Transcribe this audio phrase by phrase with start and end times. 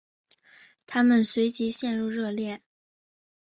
[0.87, 2.63] 他们随即陷入热恋。